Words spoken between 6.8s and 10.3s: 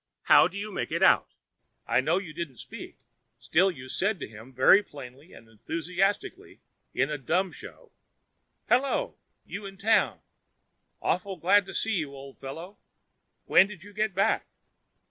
in dumb show, "Hello! you in town?